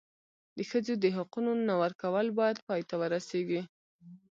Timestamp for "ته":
2.89-2.95